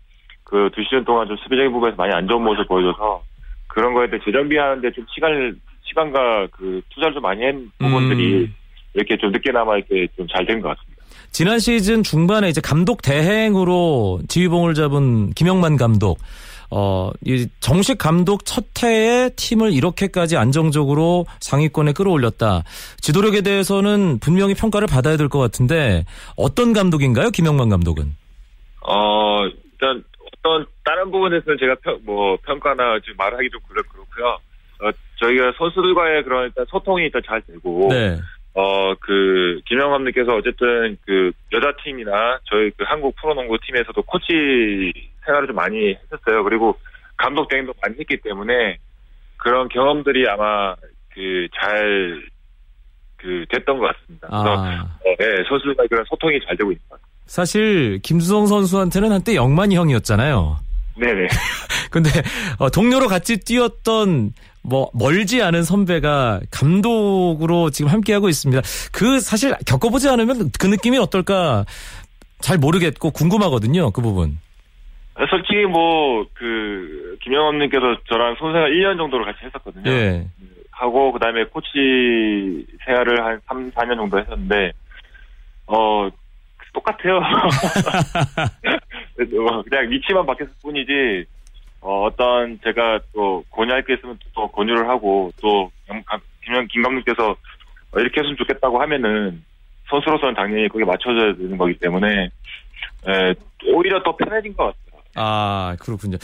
그 0.44 0.70
두 0.74 0.82
시즌 0.84 1.04
동안 1.06 1.28
좀 1.28 1.38
수비적인 1.38 1.72
부분에서 1.72 1.96
많이 1.98 2.14
안 2.14 2.28
좋은 2.28 2.42
모습을 2.44 2.66
보여줘서, 2.66 3.22
그런 3.68 3.94
거에 3.94 4.10
대해 4.10 4.20
재정비하는데 4.26 4.92
좀 4.92 5.06
시간을, 5.14 5.56
시간과 5.84 6.48
그 6.52 6.82
투자를 6.90 7.14
좀 7.14 7.22
많이 7.24 7.44
한 7.46 7.70
부분들이 7.78 8.46
음. 8.46 8.56
이렇게 8.94 9.16
좀 9.18 9.32
늦게나마 9.32 9.78
이렇게 9.78 10.08
좀 10.18 10.26
잘 10.28 10.46
된 10.46 10.62
것 10.62 10.70
같습니다. 10.70 11.04
지난 11.32 11.60
시즌 11.60 12.02
중반에 12.04 12.50
이제 12.50 12.62
감독 12.62 13.02
대행으로 13.02 14.22
지휘봉을 14.28 14.74
잡은 14.74 15.32
김영만 15.32 15.78
감독. 15.78 16.18
어, 16.70 17.12
이 17.26 17.48
정식 17.60 17.98
감독 17.98 18.44
첫 18.46 18.66
해에 18.84 19.30
팀을 19.36 19.72
이렇게까지 19.72 20.36
안정적으로 20.38 21.26
상위권에 21.40 21.94
끌어올렸다. 21.94 22.64
지도력에 23.02 23.42
대해서는 23.42 24.20
분명히 24.20 24.54
평가를 24.54 24.88
받아야 24.88 25.16
될 25.16 25.28
것 25.30 25.40
같은데 25.40 26.06
어떤 26.38 26.74
감독인가요, 26.74 27.30
김영만 27.32 27.70
감독은? 27.70 28.16
어, 28.88 29.46
일단 29.46 30.04
어떤 30.38 30.66
다른 30.86 31.12
부분에서는 31.12 31.58
제가 31.60 31.76
평, 31.84 32.00
뭐 32.06 32.38
평가나 32.46 33.00
지금 33.02 33.16
말하기 33.18 33.50
좀 33.50 33.60
그렇, 33.68 33.84
그렇고요. 33.84 34.38
어, 34.80 34.92
저희가 35.20 35.54
선수들과의 35.58 36.24
그런 36.24 36.46
일단 36.46 36.66
소통이 36.70 37.04
일단 37.04 37.22
잘 37.28 37.42
되고, 37.42 37.88
네. 37.90 38.18
어, 38.54 38.96
그, 39.02 39.60
김영 39.68 39.92
감독께서 39.92 40.36
어쨌든 40.36 40.98
그 41.06 41.32
여자팀이나 41.52 42.40
저희 42.46 42.72
그 42.78 42.84
한국 42.88 43.16
프로농구 43.18 43.58
팀에서도 43.66 44.02
코치 44.04 44.94
생활을 45.28 45.48
좀 45.48 45.56
많이 45.56 45.96
했었어요. 45.96 46.44
그리고 46.44 46.76
감독 47.18 47.48
대행도 47.50 47.74
많이 47.82 47.96
했기 48.00 48.18
때문에 48.22 48.78
그런 49.38 49.70
경험들이 49.70 50.28
아마 50.28 50.76
그 51.14 51.48
잘, 51.60 52.22
그 53.18 53.46
됐던 53.50 53.78
것 53.78 53.88
같습니다. 53.88 54.28
그래서, 54.28 54.64
아, 54.64 54.98
어, 55.06 55.16
네, 55.20 55.26
선수들과 55.48 55.86
그런 55.88 56.06
소통이 56.10 56.40
잘 56.46 56.58
되고 56.58 56.72
있는 56.72 56.82
것 56.90 56.96
같습니다. 56.96 57.08
사실 57.26 58.00
김수성 58.02 58.48
선수한테는 58.48 59.12
한때 59.12 59.36
영만이 59.36 59.76
형이었잖아요. 59.76 60.58
네네. 60.98 61.28
근데 61.92 62.10
어, 62.58 62.70
동료로 62.70 63.08
같이 63.08 63.38
뛰었던 63.38 64.34
뭐 64.64 64.90
멀지 64.94 65.42
않은 65.42 65.64
선배가 65.64 66.42
감독으로 66.52 67.70
지금 67.70 67.90
함께 67.92 68.14
하고 68.14 68.30
있습니다. 68.30 68.62
그 68.92 69.20
사실 69.20 69.56
겪어보지 69.66 70.10
않으면 70.10 70.52
그 70.60 70.68
느낌이 70.68 70.98
어떨까 70.98 71.66
잘 72.40 72.58
모르겠고 72.58 73.12
궁금하거든요. 73.12 73.92
그 73.92 74.02
부분. 74.02 74.40
솔직히 75.30 75.66
뭐, 75.66 76.26
그, 76.34 77.18
김영엄님께서 77.22 77.98
저랑 78.08 78.36
손생활 78.36 78.72
1년 78.72 78.98
정도를 78.98 79.26
같이 79.26 79.46
했었거든요. 79.46 79.90
예. 79.90 80.28
하고, 80.72 81.12
그 81.12 81.20
다음에 81.20 81.44
코치 81.46 82.68
생활을 82.86 83.26
한 83.26 83.42
3, 83.48 83.72
4년 83.72 83.96
정도 83.96 84.20
했었는데, 84.20 84.74
어, 85.66 86.08
똑같아요. 86.74 87.18
어, 87.18 87.24
그냥 89.68 89.90
위치만 89.90 90.24
바뀌었을 90.26 90.54
뿐이지, 90.62 91.26
어, 91.82 92.04
어떤 92.04 92.60
제가 92.62 93.00
또 93.14 93.44
권유할 93.50 93.84
게 93.84 93.96
있으면 93.96 94.20
또 94.36 94.48
권유를 94.50 94.88
하고, 94.88 95.32
또, 95.42 95.72
김영, 96.46 96.68
김 96.70 96.84
감독께서 96.84 97.32
어, 97.32 98.00
이렇게 98.00 98.20
했으면 98.20 98.38
좋겠다고 98.38 98.80
하면은, 98.82 99.44
선수로서는 99.90 100.36
당연히 100.36 100.68
그게 100.68 100.86
맞춰져야 100.86 101.36
되는 101.36 101.58
거기 101.58 101.74
때문에 101.76 102.30
에, 103.08 103.34
오히려 103.74 104.04
더 104.04 104.16
편해진 104.16 104.56
것 104.56 104.66
같아요. 104.66 104.87
아, 105.18 105.76
그렇군요. 105.80 106.18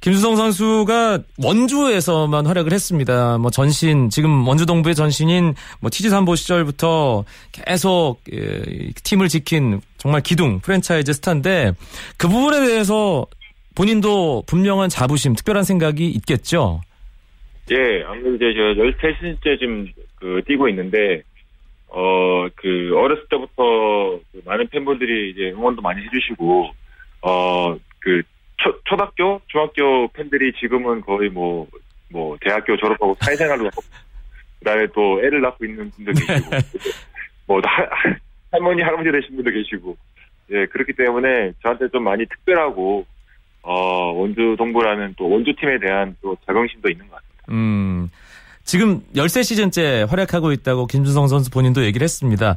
김수성 0.00 0.36
선수가 0.36 1.20
원주에서만 1.42 2.46
활약을 2.46 2.72
했습니다. 2.72 3.38
뭐 3.38 3.50
전신, 3.50 4.10
지금 4.10 4.46
원주 4.46 4.66
동부의 4.66 4.94
전신인 4.94 5.54
뭐 5.80 5.90
TG 5.90 6.10
삼보 6.10 6.36
시절부터 6.36 7.24
계속 7.52 8.18
예, 8.32 8.90
팀을 9.02 9.28
지킨 9.28 9.80
정말 9.96 10.20
기둥 10.20 10.60
프랜차이즈 10.60 11.14
스타인데 11.14 11.72
그 12.18 12.28
부분에 12.28 12.66
대해서 12.66 13.26
본인도 13.74 14.44
분명한 14.46 14.88
자부심, 14.88 15.34
특별한 15.34 15.64
생각이 15.64 16.06
있겠죠? 16.10 16.82
예, 17.70 18.04
아무래도 18.04 18.34
이제 18.36 18.52
제가 18.54 18.74
13시즌째 18.74 19.58
지금 19.58 19.88
그 20.16 20.42
뛰고 20.46 20.68
있는데, 20.68 21.22
어, 21.88 22.46
그, 22.56 22.92
어렸을 22.94 23.26
때부터 23.30 24.20
그 24.32 24.42
많은 24.44 24.68
팬분들이 24.68 25.30
이제 25.30 25.50
응원도 25.50 25.80
많이 25.82 26.02
해주시고, 26.04 26.70
어, 27.22 27.76
그, 28.00 28.22
초, 28.64 28.80
초등학교, 28.84 29.40
중학교 29.48 30.08
팬들이 30.08 30.52
지금은 30.58 31.02
거의 31.02 31.28
뭐, 31.28 31.66
뭐, 32.10 32.36
대학교 32.40 32.76
졸업하고 32.78 33.14
사회생활로 33.20 33.66
하고, 33.66 33.82
그 34.58 34.64
다음에 34.64 34.86
또 34.94 35.20
애를 35.22 35.42
낳고 35.42 35.66
있는 35.66 35.90
분도 35.90 36.12
계시고, 36.12 36.50
뭐, 37.46 37.60
할, 37.62 38.18
할머니, 38.50 38.82
할아버지 38.82 39.12
되신 39.12 39.36
분도 39.36 39.50
계시고, 39.50 39.96
예, 40.52 40.66
그렇기 40.66 40.94
때문에 40.94 41.52
저한테 41.62 41.88
좀 41.90 42.04
많이 42.04 42.24
특별하고, 42.26 43.06
어, 43.62 44.12
원주 44.12 44.56
동부라는 44.56 45.14
또 45.18 45.28
원주 45.28 45.54
팀에 45.60 45.78
대한 45.78 46.16
또 46.22 46.36
자긍심도 46.46 46.88
있는 46.90 47.06
것 47.08 47.16
같아요. 47.16 47.56
음, 47.56 48.10
지금 48.62 49.02
13시즌째 49.14 50.08
활약하고 50.08 50.52
있다고 50.52 50.86
김주성 50.86 51.28
선수 51.28 51.50
본인도 51.50 51.84
얘기를 51.84 52.04
했습니다. 52.04 52.56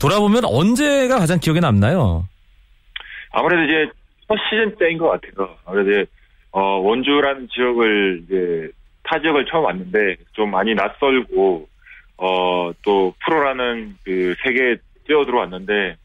돌아보면 0.00 0.44
언제가 0.44 1.18
가장 1.18 1.38
기억에 1.38 1.60
남나요? 1.60 2.26
아무래도 3.30 3.62
이제 3.64 3.92
첫 3.92 4.07
시즌 4.36 4.76
때인 4.76 4.98
것 4.98 5.08
같아요. 5.08 5.56
이제 5.82 6.06
어, 6.50 6.60
원주라는 6.80 7.48
지역을 7.48 8.22
이제 8.24 8.70
타 9.02 9.20
지역을 9.20 9.46
처음 9.46 9.64
왔는데 9.64 10.16
좀 10.32 10.50
많이 10.50 10.74
낯설고 10.74 11.68
어, 12.18 12.72
또 12.82 13.14
프로라는 13.24 13.96
그 14.04 14.34
세계에 14.42 14.76
뛰어 15.06 15.24
들어왔는데 15.24 15.96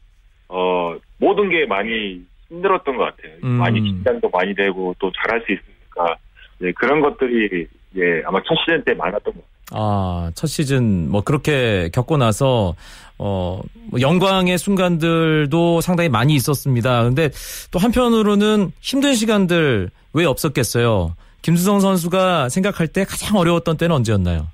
어, 0.48 0.96
모든 1.18 1.50
게 1.50 1.66
많이 1.66 2.24
힘들었던 2.48 2.96
것 2.96 3.04
같아요. 3.04 3.34
음. 3.44 3.50
많이 3.58 3.80
긴장도 3.80 4.30
많이 4.30 4.54
되고 4.54 4.94
또 4.98 5.10
잘할 5.12 5.42
수 5.44 5.52
있으니까 5.52 6.16
네, 6.58 6.72
그런 6.72 7.00
것들이 7.00 7.66
예 7.96 8.22
아마 8.24 8.40
첫 8.44 8.54
시즌 8.64 8.82
때 8.84 8.94
많았던 8.94 9.34
것 9.34 9.34
같아요. 9.34 9.53
아, 9.72 10.30
첫 10.34 10.46
시즌 10.46 11.10
뭐 11.10 11.22
그렇게 11.22 11.90
겪고 11.92 12.16
나서 12.16 12.74
어, 13.18 13.60
뭐 13.90 14.00
영광의 14.00 14.58
순간들도 14.58 15.80
상당히 15.80 16.08
많이 16.08 16.34
있었습니다. 16.34 17.04
근데 17.04 17.30
또 17.70 17.78
한편으로는 17.78 18.72
힘든 18.80 19.14
시간들 19.14 19.90
왜 20.12 20.24
없었겠어요? 20.24 21.14
김수성 21.42 21.80
선수가 21.80 22.48
생각할 22.48 22.88
때 22.88 23.04
가장 23.04 23.36
어려웠던 23.36 23.76
때는 23.76 23.94
언제였나요? 23.96 24.48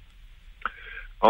어, 1.20 1.28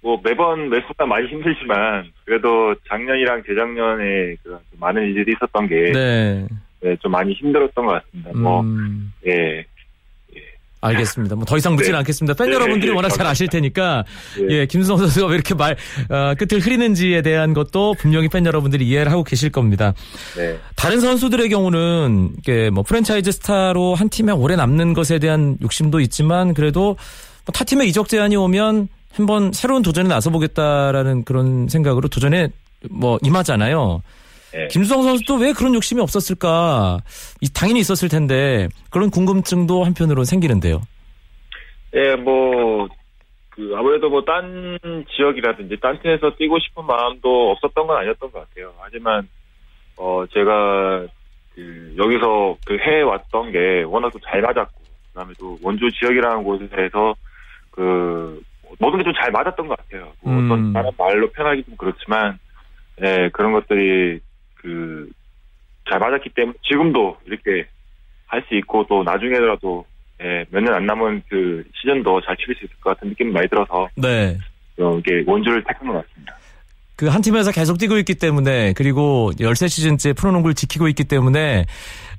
뭐 0.00 0.20
매번 0.22 0.68
매 0.68 0.80
순간 0.82 1.08
많이 1.08 1.26
힘들지만 1.28 2.10
그래도 2.24 2.74
작년이랑 2.88 3.42
재작년에 3.46 4.36
그 4.42 4.58
많은 4.78 5.02
일들이 5.02 5.32
있었던 5.32 5.68
게 5.68 5.92
네. 5.92 6.46
네, 6.82 6.96
좀 6.96 7.12
많이 7.12 7.32
힘들었던 7.32 7.86
것 7.86 7.92
같습니다. 7.92 8.30
뭐, 8.34 8.60
음, 8.60 9.12
예, 9.26 9.64
알겠습니다. 10.82 11.36
뭐 11.36 11.44
더 11.46 11.56
이상 11.56 11.74
묻지는 11.74 11.92
네. 11.92 11.98
않겠습니다. 11.98 12.34
팬 12.34 12.48
네, 12.50 12.54
여러분들이 12.54 12.90
네, 12.90 12.94
워낙 12.94 13.08
잘 13.08 13.26
아실 13.26 13.48
테니까 13.48 14.04
예. 14.50 14.54
예, 14.54 14.66
김수성 14.66 14.98
선수가 14.98 15.26
왜 15.28 15.34
이렇게 15.34 15.54
말 15.54 15.76
어, 16.10 16.34
끝을 16.36 16.60
흐리는지에 16.60 17.22
대한 17.22 17.54
것도 17.54 17.94
분명히 17.98 18.28
팬 18.28 18.44
여러분들이 18.44 18.86
이해를 18.86 19.10
하고 19.10 19.24
계실 19.24 19.50
겁니다. 19.50 19.94
네. 20.36 20.58
다른 20.76 21.00
선수들의 21.00 21.48
경우는 21.48 22.32
이게 22.38 22.68
뭐 22.70 22.82
프랜차이즈 22.82 23.32
스타로 23.32 23.94
한 23.94 24.08
팀에 24.08 24.32
오래 24.32 24.56
남는 24.56 24.92
것에 24.92 25.18
대한 25.18 25.56
욕심도 25.62 26.00
있지만 26.00 26.52
그래도 26.54 26.82
뭐 27.46 27.52
타 27.52 27.64
팀에 27.64 27.86
이적 27.86 28.08
제안이 28.08 28.36
오면 28.36 28.88
한번 29.12 29.52
새로운 29.52 29.82
도전에 29.82 30.08
나서 30.08 30.30
보겠다라는 30.30 31.24
그런 31.24 31.68
생각으로 31.68 32.08
도전에 32.08 32.48
뭐 32.90 33.18
임하잖아요. 33.22 34.02
네. 34.52 34.68
김수성 34.68 35.02
선수도 35.02 35.36
왜 35.36 35.52
그런 35.52 35.74
욕심이 35.74 36.00
없었을까? 36.00 36.98
이- 37.40 37.52
당연히 37.52 37.80
있었을 37.80 38.08
텐데 38.08 38.68
그런 38.90 39.10
궁금증도 39.10 39.84
한편으로는 39.84 40.24
생기는데요. 40.24 40.82
예, 41.94 42.16
뭐, 42.16 42.88
그, 43.50 43.74
아무래도 43.76 44.08
뭐, 44.08 44.24
딴 44.24 44.78
지역이라든지, 45.14 45.76
딴 45.80 46.00
팀에서 46.00 46.34
뛰고 46.36 46.58
싶은 46.58 46.84
마음도 46.86 47.50
없었던 47.52 47.86
건 47.86 47.96
아니었던 47.98 48.32
것 48.32 48.48
같아요. 48.48 48.72
하지만, 48.80 49.28
어, 49.96 50.24
제가, 50.32 51.06
그, 51.54 51.94
여기서 51.98 52.56
그 52.64 52.78
해에 52.78 53.02
왔던 53.02 53.52
게 53.52 53.82
워낙 53.82 54.10
또잘 54.10 54.40
맞았고, 54.40 54.72
그 54.80 55.18
다음에 55.18 55.34
또 55.38 55.58
원주 55.62 55.90
지역이라는 56.00 56.44
곳에서 56.44 57.14
그, 57.70 58.40
모든 58.78 58.98
게 59.00 59.04
좀 59.04 59.12
잘 59.14 59.30
맞았던 59.30 59.68
것 59.68 59.76
같아요. 59.76 60.12
뭐 60.22 60.32
음. 60.32 60.50
어떤 60.50 60.72
다른 60.72 60.90
말로 60.96 61.30
표현하기 61.30 61.64
좀 61.64 61.76
그렇지만, 61.76 62.38
예, 63.04 63.28
그런 63.34 63.52
것들이, 63.52 64.20
그, 64.62 65.10
잘 65.90 65.98
맞았기 65.98 66.30
때문에, 66.30 66.56
지금도 66.62 67.18
이렇게 67.26 67.66
할 68.26 68.42
수 68.48 68.54
있고, 68.56 68.86
또 68.88 69.02
나중에라도 69.02 69.84
예, 70.22 70.44
몇 70.50 70.62
년 70.62 70.74
안 70.74 70.86
남은 70.86 71.22
그 71.28 71.64
시즌도 71.74 72.20
잘 72.22 72.36
치를 72.36 72.54
수 72.54 72.64
있을 72.64 72.76
것 72.80 72.94
같은 72.94 73.08
느낌이 73.08 73.32
많이 73.32 73.48
들어서 73.48 73.88
네. 73.96 74.38
어, 74.78 74.96
이게 74.98 75.24
원주를 75.26 75.64
택한 75.64 75.88
것 75.88 75.94
같습니다. 76.06 76.36
그 76.96 77.08
한 77.08 77.20
팀에서 77.20 77.50
계속 77.50 77.78
뛰고 77.78 77.98
있기 77.98 78.14
때문에 78.14 78.72
그리고 78.74 79.32
13시즌째 79.40 80.16
프로농구를 80.16 80.54
지키고 80.54 80.86
있기 80.88 81.02
때문에 81.04 81.64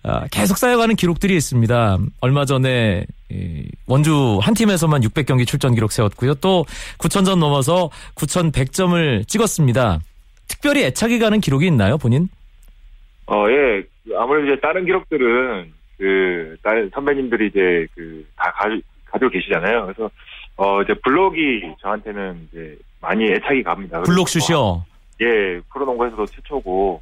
아, 0.03 0.27
계속 0.32 0.58
쌓여가는 0.58 0.95
기록들이 0.97 1.34
있습니다. 1.38 1.97
얼마 2.19 2.43
전에 2.43 3.06
이 3.32 3.65
원주 3.88 4.39
한 4.41 4.53
팀에서만 4.53 5.01
600경기 5.03 5.47
출전 5.47 5.73
기록 5.73 5.93
세웠고요. 5.93 6.34
또 6.36 6.65
9,000점 6.97 7.38
넘어서 7.38 7.89
9,100점을 8.15 9.25
찍었습니다. 9.27 9.99
특별히 10.47 10.84
애착이 10.84 11.19
가는 11.19 11.39
기록이 11.39 11.67
있나요, 11.67 11.97
본인? 11.97 12.29
어, 13.27 13.45
예, 13.49 13.84
아무래도 14.17 14.51
이제 14.51 14.62
다른 14.62 14.86
기록들은 14.86 15.71
그 15.97 16.58
다른 16.63 16.89
선배님들이 16.93 17.47
이제 17.47 17.88
그 17.95 18.25
다 18.36 18.51
가지고 19.06 19.29
계시잖아요. 19.29 19.84
그래서 19.86 20.10
어 20.58 20.82
이제 20.82 20.93
블록이 21.03 21.62
저한테는 21.82 22.47
이제 22.51 22.77
많이 22.99 23.25
애착이 23.32 23.63
갑니다. 23.63 24.01
블록슛이요. 24.01 24.86
예, 25.21 25.62
프로농구에서도 25.71 26.25
최초고 26.25 27.01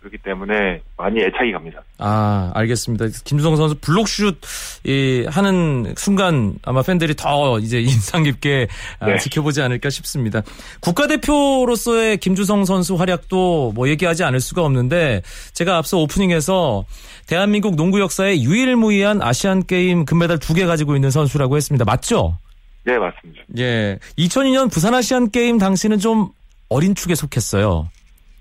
그렇기 0.00 0.18
때문에 0.18 0.80
많이 0.96 1.20
애착이 1.20 1.52
갑니다. 1.52 1.82
아, 1.98 2.50
알겠습니다. 2.54 3.06
김수성 3.24 3.56
선수 3.56 3.74
블록슛 3.80 4.40
이 4.84 5.26
하는 5.28 5.94
순간 5.96 6.54
아마 6.62 6.82
팬들이 6.82 7.14
더 7.14 7.58
이제 7.58 7.80
인상 7.82 8.22
깊게 8.22 8.66
아, 8.98 9.06
네. 9.06 9.18
지켜보지 9.18 9.60
않을까 9.62 9.90
싶습니다. 9.90 10.42
국가대표로서의 10.80 12.16
김주성 12.18 12.64
선수 12.64 12.94
활약도 12.96 13.72
뭐 13.74 13.88
얘기하지 13.88 14.24
않을 14.24 14.40
수가 14.40 14.62
없는데 14.64 15.22
제가 15.52 15.76
앞서 15.76 15.98
오프닝에서 15.98 16.84
대한민국 17.26 17.76
농구 17.76 18.00
역사에 18.00 18.40
유일무이한 18.40 19.22
아시안 19.22 19.64
게임 19.66 20.04
금메달 20.04 20.38
두 20.38 20.54
개 20.54 20.66
가지고 20.66 20.96
있는 20.96 21.10
선수라고 21.10 21.56
했습니다. 21.56 21.84
맞죠? 21.84 22.36
네, 22.84 22.98
맞습니다. 22.98 23.42
예. 23.58 23.98
2002년 24.18 24.70
부산 24.72 24.94
아시안 24.94 25.30
게임 25.30 25.58
당시는 25.58 25.98
좀 25.98 26.30
어린 26.68 26.94
축에 26.94 27.14
속했어요. 27.14 27.88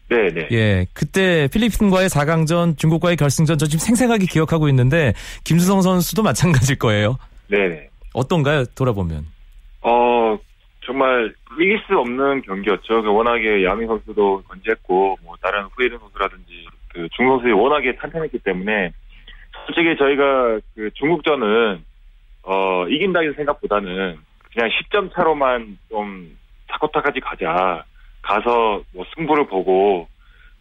네, 0.09 0.31
네. 0.31 0.47
예, 0.51 0.85
그때 0.93 1.47
필리핀과의 1.53 2.09
4강전, 2.09 2.77
중국과의 2.77 3.15
결승전 3.15 3.57
저 3.59 3.67
지금 3.67 3.79
생생하게 3.79 4.25
기억하고 4.25 4.67
있는데 4.69 5.13
김수성 5.43 5.81
선수도 5.81 6.23
마찬가지일 6.23 6.79
거예요. 6.79 7.17
네, 7.47 7.67
네. 7.67 7.89
어떤가요? 8.13 8.65
돌아보면. 8.75 9.25
어, 9.81 10.37
정말 10.85 11.33
이길 11.59 11.79
수 11.87 11.97
없는 11.97 12.41
경기였죠. 12.41 13.03
그 13.03 13.13
워낙에 13.13 13.63
야민 13.63 13.87
선수도 13.87 14.41
건재했고, 14.47 15.17
뭐, 15.23 15.35
다른 15.41 15.65
후에른 15.75 15.99
선수라든지, 15.99 16.65
그 16.89 17.07
중국 17.15 17.33
선수들이 17.33 17.53
워낙에 17.53 17.95
탄탄했기 17.97 18.39
때문에, 18.39 18.91
솔직히 19.67 19.95
저희가 19.97 20.59
그 20.75 20.89
중국전은, 20.95 21.83
어, 22.43 22.87
이긴다는 22.87 23.33
생각보다는 23.33 24.17
그냥 24.53 24.69
10점 24.69 25.13
차로만 25.13 25.77
좀 25.89 26.35
타코타까지 26.67 27.19
가자. 27.19 27.83
가서 28.21 28.81
뭐 28.93 29.05
승부를 29.15 29.47
보고, 29.47 30.07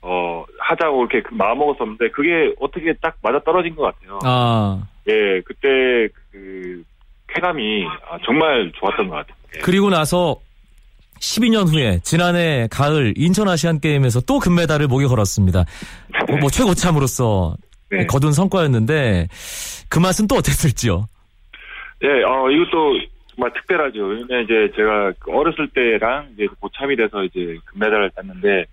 어, 0.00 0.44
하자고 0.58 1.06
이렇게 1.06 1.22
그 1.22 1.34
마음 1.34 1.58
먹었었는데, 1.58 2.10
그게 2.10 2.52
어떻게 2.60 2.94
딱 3.00 3.16
맞아 3.22 3.40
떨어진 3.40 3.74
것 3.74 3.82
같아요. 3.82 4.18
아, 4.24 4.82
예, 5.08 5.40
그때 5.44 6.08
그 6.30 6.82
쾌감이 7.28 7.84
아, 8.10 8.18
정말 8.24 8.70
좋았던 8.78 9.08
것 9.08 9.16
같아요. 9.16 9.36
예. 9.56 9.60
그리고 9.60 9.90
나서 9.90 10.36
12년 11.20 11.72
후에 11.72 11.98
지난해 12.02 12.68
가을 12.70 13.14
인천 13.16 13.48
아시안 13.48 13.80
게임에서 13.80 14.20
또 14.20 14.38
금메달을 14.38 14.86
목에 14.86 15.06
걸었습니다. 15.06 15.64
뭐, 16.28 16.38
뭐 16.38 16.50
최고참으로서 16.50 17.56
네. 17.90 18.06
거둔 18.06 18.32
성과였는데 18.32 19.28
그 19.88 19.98
맛은 19.98 20.28
또 20.28 20.36
어땠을지요? 20.36 21.06
예, 22.04 22.08
어, 22.22 22.50
이것도 22.50 23.00
정말 23.38 23.52
특별하죠. 23.52 24.04
왜냐면 24.04 24.44
이제 24.44 24.72
제가 24.74 25.12
그 25.20 25.30
어렸을 25.30 25.68
때랑 25.68 26.30
이제 26.34 26.48
고참이 26.60 26.96
돼서 26.96 27.22
이제 27.22 27.56
금메달을 27.66 28.10
땄는데 28.10 28.64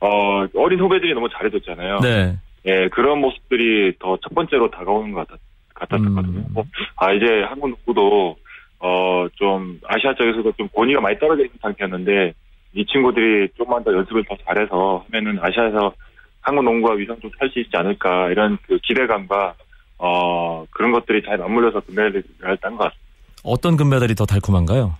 어 0.00 0.46
어린 0.54 0.80
후배들이 0.80 1.12
너무 1.12 1.28
잘해줬잖아요. 1.28 2.00
네. 2.00 2.36
예 2.64 2.88
그런 2.88 3.20
모습들이 3.20 3.92
더 3.98 4.16
첫 4.22 4.34
번째로 4.34 4.70
다가오는 4.70 5.12
것 5.12 5.28
같았, 5.28 5.38
같았었거든요. 5.74 6.38
음. 6.38 6.46
뭐, 6.54 6.64
아 6.96 7.12
이제 7.12 7.42
한국 7.46 7.68
농구도 7.68 8.36
어 8.78 9.28
좀 9.36 9.78
아시아 9.86 10.14
쪽에서도 10.14 10.52
좀 10.52 10.68
권위가 10.74 11.00
많이 11.00 11.18
떨어져 11.18 11.42
있는 11.44 11.58
상태였는데 11.60 12.32
이 12.74 12.86
친구들이 12.86 13.48
조금만 13.56 13.84
더 13.84 13.92
연습을 13.92 14.24
더 14.24 14.36
잘해서 14.46 15.04
하면은 15.10 15.38
아시아에서 15.42 15.92
한국 16.40 16.64
농구가 16.64 16.94
위상 16.94 17.18
좀 17.20 17.30
살 17.38 17.50
수 17.50 17.58
있지 17.60 17.76
않을까 17.76 18.30
이런 18.30 18.56
그 18.66 18.78
기대감과 18.82 19.54
어 19.98 20.64
그런 20.70 20.92
것들이 20.92 21.22
잘 21.22 21.36
맞물려서 21.38 21.80
금메달을 21.80 22.56
딴 22.62 22.76
것 22.76 22.84
같습니다. 22.84 23.05
어떤 23.46 23.76
금메달이 23.76 24.14
더 24.14 24.26
달콤한가요? 24.26 24.94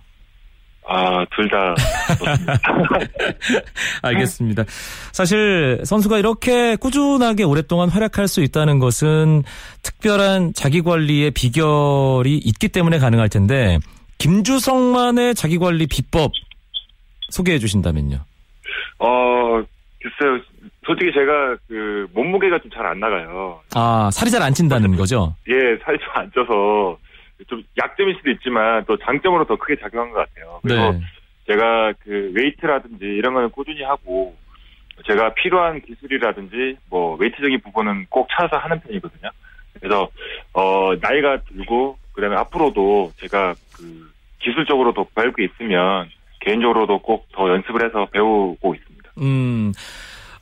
아, 0.89 1.25
둘 1.35 1.49
다. 1.49 1.75
알겠습니다. 4.03 4.63
사실 5.11 5.81
선수가 5.83 6.17
이렇게 6.17 6.75
꾸준하게 6.77 7.43
오랫동안 7.43 7.89
활약할 7.89 8.27
수 8.27 8.41
있다는 8.41 8.79
것은 8.79 9.43
특별한 9.83 10.53
자기 10.53 10.81
관리의 10.81 11.31
비결이 11.31 12.37
있기 12.37 12.69
때문에 12.69 12.99
가능할 12.99 13.27
텐데 13.29 13.79
김주성만의 14.19 15.35
자기 15.35 15.57
관리 15.57 15.87
비법 15.87 16.31
소개해 17.29 17.59
주신다면요. 17.59 18.17
어, 18.99 19.07
글쎄요. 20.01 20.39
솔직히 20.85 21.11
제가 21.13 21.57
그 21.67 22.07
몸무게가 22.13 22.59
좀 22.59 22.71
잘 22.73 22.85
안 22.87 22.99
나가요. 23.01 23.59
아 23.75 24.09
살이 24.13 24.31
잘 24.31 24.41
안 24.41 24.53
찐다는 24.53 24.95
거죠? 24.95 25.35
예, 25.49 25.53
살이 25.83 25.97
좀 25.99 26.07
안 26.15 26.31
쪄서 26.33 26.97
좀 27.47 27.63
약점일 27.77 28.15
수도 28.15 28.31
있지만 28.31 28.83
또 28.85 28.97
장점으로 28.97 29.45
더 29.45 29.55
크게 29.55 29.79
작용한 29.79 30.11
것 30.11 30.19
같아요. 30.27 30.59
그래서 30.63 30.91
네. 30.91 31.01
제가 31.47 31.93
그 32.03 32.31
웨이트라든지 32.35 33.05
이런 33.05 33.33
거는 33.33 33.51
꾸준히 33.51 33.83
하고 33.83 34.35
제가 35.05 35.33
필요한 35.35 35.79
기술이라든지 35.81 36.77
뭐 36.89 37.15
웨이트적인 37.17 37.61
부분은 37.61 38.07
꼭 38.09 38.27
찾아서 38.31 38.57
하는 38.57 38.79
편이거든요. 38.81 39.29
그래서 39.79 40.09
어 40.53 40.95
나이가 40.99 41.39
들고 41.43 41.97
그다음에 42.13 42.35
앞으로도 42.37 43.11
제가 43.17 43.53
그 43.77 44.11
기술적으로 44.39 44.93
더 44.93 45.05
배울 45.15 45.33
게 45.33 45.45
있으면 45.45 46.09
개인적으로도 46.41 46.99
꼭 46.99 47.27
더 47.37 47.49
연습을 47.49 47.85
해서 47.85 48.07
배우고 48.11 48.73
있습니다. 48.73 49.11
음, 49.19 49.71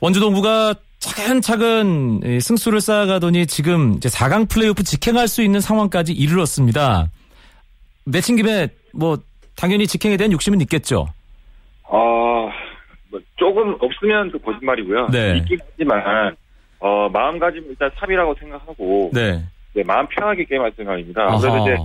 원주동부가 0.00 0.74
차근차근 1.06 2.20
이 2.24 2.40
승수를 2.40 2.80
쌓아가더니 2.80 3.46
지금 3.46 3.94
이제 3.96 4.08
4강 4.08 4.48
플레이오프 4.48 4.82
직행할 4.82 5.28
수 5.28 5.42
있는 5.42 5.60
상황까지 5.60 6.12
이르렀습니다. 6.12 7.08
매친 8.04 8.36
김에 8.36 8.68
뭐 8.92 9.16
당연히 9.56 9.86
직행에 9.86 10.16
대한 10.16 10.32
욕심은 10.32 10.60
있겠죠. 10.62 11.06
어, 11.84 12.50
뭐 13.10 13.20
조금 13.36 13.76
없으면 13.80 14.30
또 14.32 14.38
거짓말이고요. 14.40 15.08
네. 15.12 15.38
있긴 15.38 15.58
하지만 15.70 16.36
어 16.80 17.08
마음가짐 17.08 17.64
일단 17.70 17.90
3이라고 17.90 18.38
생각하고 18.38 19.10
네. 19.14 19.42
네, 19.74 19.82
마음 19.84 20.06
편하게 20.08 20.44
게임할 20.44 20.72
생각입니다. 20.76 21.26
아무래도 21.28 21.58
이제. 21.62 21.76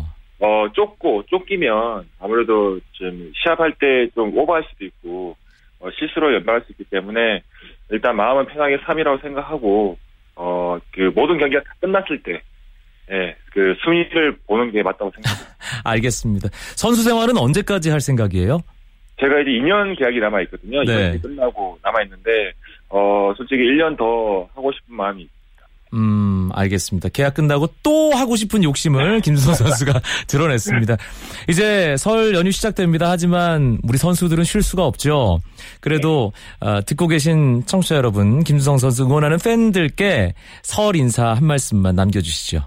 어, 0.43 0.65
쫓고, 0.73 1.23
쫓기면 1.27 2.07
아무래도 2.19 2.79
좀 2.93 3.31
시합할 3.43 3.73
때 3.79 4.09
좀 4.15 4.35
오버할 4.35 4.63
수도 4.71 4.85
있고, 4.85 5.35
어, 5.79 5.89
실수로 5.99 6.33
연발할 6.33 6.61
수 6.65 6.71
있기 6.71 6.85
때문에 6.85 7.43
일단 7.91 8.15
마음은 8.15 8.45
편하게 8.47 8.77
3이라고 8.77 9.21
생각하고, 9.21 9.97
어, 10.35 10.77
그 10.93 11.11
모든 11.13 11.37
경기가 11.37 11.61
다 11.61 11.73
끝났을 11.81 12.23
때, 12.23 12.41
예, 13.11 13.35
그 13.51 13.75
순위를 13.83 14.37
보는 14.47 14.71
게 14.71 14.81
맞다고 14.81 15.11
생각합니다. 15.11 15.55
알겠습니다. 15.83 16.49
선수 16.75 17.03
생활은 17.03 17.37
언제까지 17.37 17.89
할 17.89 17.99
생각이에요? 17.99 18.59
제가 19.19 19.41
이제 19.41 19.51
2년 19.51 19.97
계약이 19.97 20.19
남아 20.19 20.41
있거든요. 20.43 20.83
네. 20.83 20.93
이번에 20.93 21.17
끝나고 21.19 21.77
남아 21.83 22.01
있는데, 22.03 22.53
어, 22.89 23.33
솔직히 23.35 23.61
1년 23.63 23.97
더 23.97 24.47
하고 24.55 24.71
싶은 24.71 24.95
마음이 24.95 25.27
음, 25.93 26.49
알겠습니다. 26.53 27.09
계약 27.09 27.33
끝나고 27.33 27.67
또 27.83 28.11
하고 28.11 28.35
싶은 28.35 28.63
욕심을 28.63 29.19
김수성 29.21 29.53
선수가 29.53 29.99
드러냈습니다. 30.27 30.97
이제 31.49 31.95
설 31.97 32.33
연휴 32.33 32.51
시작됩니다. 32.51 33.09
하지만 33.09 33.77
우리 33.83 33.97
선수들은 33.97 34.43
쉴 34.43 34.61
수가 34.61 34.85
없죠. 34.85 35.39
그래도 35.79 36.31
어, 36.59 36.81
듣고 36.85 37.07
계신 37.07 37.65
청취자 37.65 37.95
여러분, 37.95 38.43
김수성 38.43 38.77
선수 38.77 39.03
응원하는 39.03 39.37
팬들께 39.43 40.33
설 40.61 40.95
인사 40.95 41.33
한 41.33 41.45
말씀만 41.45 41.95
남겨주시죠. 41.95 42.65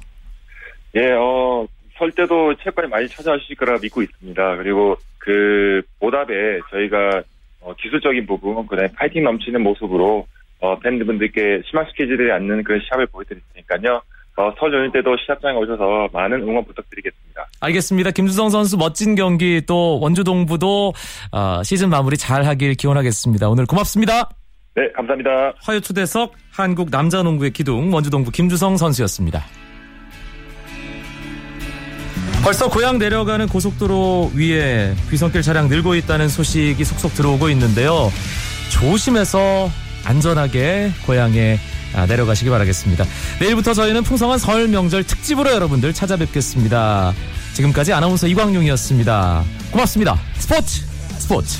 예, 0.96 1.12
어, 1.12 1.66
설 1.96 2.12
때도 2.12 2.54
체육관에 2.56 2.88
많이 2.88 3.08
찾아주실 3.08 3.56
거라 3.56 3.78
믿고 3.78 4.02
있습니다. 4.02 4.56
그리고 4.56 4.96
그 5.18 5.82
보답에 5.98 6.60
저희가 6.70 7.22
어, 7.60 7.74
기술적인 7.80 8.26
부분, 8.26 8.66
그다음에 8.66 8.92
파이팅 8.92 9.24
넘치는 9.24 9.62
모습으로 9.62 10.26
어, 10.64 10.78
팬분들께 10.78 11.60
실망시키지 11.66 12.30
않는 12.32 12.64
그런 12.64 12.80
시합을 12.80 13.06
보여드릴 13.08 13.42
테니까요. 13.52 14.00
어, 14.36 14.52
설 14.58 14.72
연휴 14.72 14.90
때도 14.90 15.14
시합장에 15.24 15.54
오셔서 15.58 16.08
많은 16.12 16.40
응원 16.40 16.64
부탁드리겠습니다. 16.64 17.46
알겠습니다. 17.60 18.10
김수성 18.10 18.48
선수 18.48 18.78
멋진 18.78 19.14
경기 19.14 19.60
또 19.66 20.00
원주 20.00 20.24
동부도 20.24 20.94
어, 21.32 21.62
시즌 21.62 21.90
마무리 21.90 22.16
잘 22.16 22.44
하길 22.46 22.74
기원하겠습니다. 22.74 23.48
오늘 23.48 23.66
고맙습니다. 23.66 24.30
네, 24.74 24.90
감사합니다. 24.92 25.52
화요투대석 25.62 26.32
한국 26.50 26.90
남자 26.90 27.22
농구의 27.22 27.52
기둥 27.52 27.92
원주 27.92 28.10
동부 28.10 28.30
김주성 28.30 28.76
선수였습니다. 28.78 29.44
벌써 32.42 32.68
고향 32.68 32.98
내려가는 32.98 33.46
고속도로 33.46 34.32
위에 34.34 34.94
귀성길 35.10 35.42
차량 35.42 35.68
늘고 35.68 35.94
있다는 35.94 36.28
소식이 36.28 36.84
속속 36.84 37.14
들어오고 37.14 37.50
있는데요. 37.50 38.10
조심해서 38.70 39.68
안전하게 40.04 40.92
고향에 41.06 41.58
아, 41.94 42.06
내려가시기 42.06 42.50
바라겠습니다. 42.50 43.04
내일부터 43.40 43.72
저희는 43.72 44.02
풍성한 44.02 44.38
설 44.38 44.68
명절 44.68 45.04
특집으로 45.04 45.52
여러분들 45.52 45.92
찾아뵙겠습니다. 45.92 47.14
지금까지 47.54 47.92
아나운서 47.92 48.26
이광용이었습니다. 48.26 49.44
고맙습니다. 49.70 50.18
스포츠 50.38 50.82
스포츠. 51.18 51.58